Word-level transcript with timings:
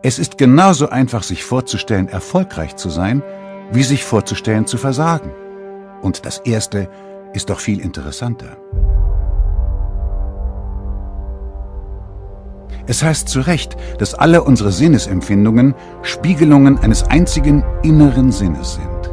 Es 0.00 0.20
ist 0.20 0.38
genauso 0.38 0.90
einfach, 0.90 1.24
sich 1.24 1.42
vorzustellen, 1.42 2.08
erfolgreich 2.08 2.76
zu 2.76 2.88
sein, 2.88 3.20
wie 3.72 3.82
sich 3.82 4.04
vorzustellen, 4.04 4.64
zu 4.64 4.78
versagen. 4.78 5.32
Und 6.02 6.24
das 6.24 6.38
Erste 6.38 6.88
ist 7.34 7.50
doch 7.50 7.58
viel 7.58 7.80
interessanter. 7.80 8.56
Es 12.86 13.02
heißt 13.02 13.28
zu 13.28 13.40
Recht, 13.40 13.76
dass 13.98 14.14
alle 14.14 14.44
unsere 14.44 14.70
Sinnesempfindungen 14.70 15.74
Spiegelungen 16.02 16.78
eines 16.78 17.02
einzigen 17.02 17.64
inneren 17.82 18.30
Sinnes 18.30 18.74
sind. 18.74 19.10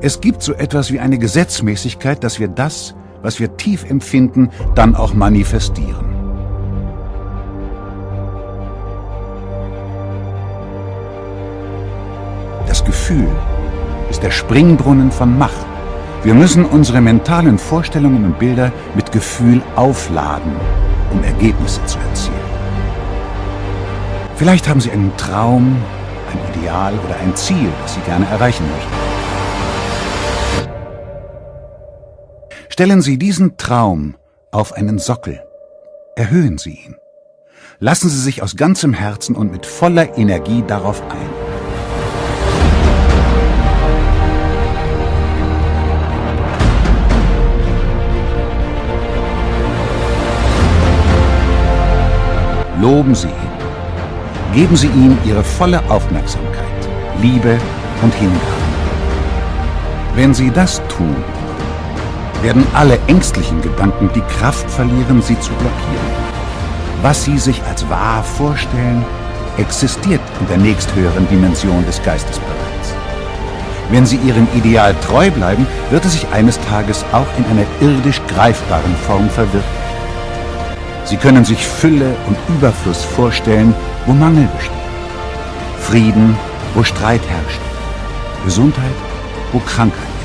Es 0.00 0.20
gibt 0.20 0.42
so 0.42 0.52
etwas 0.52 0.90
wie 0.90 0.98
eine 0.98 1.18
Gesetzmäßigkeit, 1.18 2.24
dass 2.24 2.40
wir 2.40 2.48
das, 2.48 2.96
was 3.22 3.38
wir 3.38 3.56
tief 3.56 3.88
empfinden, 3.88 4.50
dann 4.74 4.96
auch 4.96 5.14
manifestieren. 5.14 6.05
Gefühl 13.06 13.30
ist 14.10 14.24
der 14.24 14.32
Springbrunnen 14.32 15.12
von 15.12 15.38
Macht. 15.38 15.64
Wir 16.24 16.34
müssen 16.34 16.64
unsere 16.64 17.00
mentalen 17.00 17.56
Vorstellungen 17.56 18.24
und 18.24 18.36
Bilder 18.40 18.72
mit 18.96 19.12
Gefühl 19.12 19.62
aufladen, 19.76 20.50
um 21.12 21.22
Ergebnisse 21.22 21.84
zu 21.84 21.98
erzielen. 22.00 22.34
Vielleicht 24.34 24.68
haben 24.68 24.80
Sie 24.80 24.90
einen 24.90 25.16
Traum, 25.16 25.76
ein 26.32 26.58
Ideal 26.58 26.94
oder 27.06 27.16
ein 27.20 27.36
Ziel, 27.36 27.68
das 27.82 27.94
Sie 27.94 28.00
gerne 28.00 28.26
erreichen 28.26 28.64
möchten. 28.72 28.92
Stellen 32.68 33.02
Sie 33.02 33.18
diesen 33.18 33.56
Traum 33.56 34.16
auf 34.50 34.72
einen 34.72 34.98
Sockel. 34.98 35.40
Erhöhen 36.16 36.58
Sie 36.58 36.80
ihn. 36.86 36.96
Lassen 37.78 38.08
Sie 38.08 38.20
sich 38.20 38.42
aus 38.42 38.56
ganzem 38.56 38.94
Herzen 38.94 39.36
und 39.36 39.52
mit 39.52 39.64
voller 39.64 40.18
Energie 40.18 40.64
darauf 40.66 41.02
ein. 41.02 41.45
Loben 52.80 53.14
Sie 53.14 53.28
ihn. 53.28 54.54
Geben 54.54 54.76
Sie 54.76 54.88
ihm 54.88 55.16
Ihre 55.24 55.42
volle 55.42 55.80
Aufmerksamkeit, 55.88 56.88
Liebe 57.22 57.56
und 58.02 58.12
Hingabe. 58.14 58.40
Wenn 60.14 60.34
Sie 60.34 60.50
das 60.50 60.82
tun, 60.88 61.16
werden 62.42 62.66
alle 62.74 62.98
ängstlichen 63.06 63.62
Gedanken 63.62 64.10
die 64.14 64.20
Kraft 64.38 64.70
verlieren, 64.70 65.22
Sie 65.22 65.40
zu 65.40 65.52
blockieren. 65.52 66.26
Was 67.00 67.24
Sie 67.24 67.38
sich 67.38 67.62
als 67.64 67.88
wahr 67.88 68.22
vorstellen, 68.22 69.04
existiert 69.56 70.20
in 70.40 70.48
der 70.48 70.58
nächsthöheren 70.58 71.26
Dimension 71.28 71.84
des 71.86 72.02
Geistes 72.02 72.38
bereits. 72.38 72.94
Wenn 73.90 74.04
Sie 74.04 74.16
Ihrem 74.16 74.46
Ideal 74.54 74.94
treu 75.06 75.30
bleiben, 75.30 75.66
wird 75.90 76.04
es 76.04 76.12
sich 76.12 76.26
eines 76.28 76.60
Tages 76.60 77.06
auch 77.12 77.26
in 77.38 77.44
einer 77.46 77.66
irdisch 77.80 78.20
greifbaren 78.28 78.94
Form 79.06 79.30
verwirklichen. 79.30 79.85
Sie 81.06 81.16
können 81.16 81.44
sich 81.44 81.64
Fülle 81.64 82.16
und 82.26 82.36
Überfluss 82.48 83.04
vorstellen, 83.04 83.72
wo 84.06 84.12
Mangel 84.12 84.48
besteht. 84.56 84.76
Frieden, 85.80 86.36
wo 86.74 86.82
Streit 86.82 87.22
herrscht. 87.28 87.60
Gesundheit, 88.44 88.94
wo 89.52 89.60
Krankheit 89.60 90.15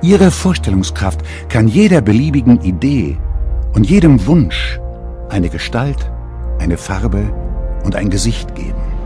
Ihre 0.00 0.30
Vorstellungskraft 0.30 1.20
kann 1.48 1.66
jeder 1.66 2.00
beliebigen 2.00 2.60
Idee 2.60 3.18
und 3.74 3.90
jedem 3.90 4.26
Wunsch 4.26 4.78
eine 5.28 5.48
Gestalt, 5.48 6.10
eine 6.60 6.76
Farbe 6.76 7.32
und 7.84 7.96
ein 7.96 8.08
Gesicht 8.08 8.54
geben. 8.54 8.97